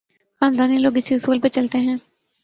[0.41, 1.97] خاندانی لوگ اسی اصول پہ چلتے ہیں۔